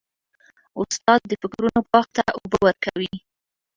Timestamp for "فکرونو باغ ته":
1.41-2.23